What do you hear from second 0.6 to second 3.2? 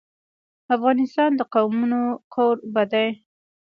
افغانستان د قومونه کوربه دی.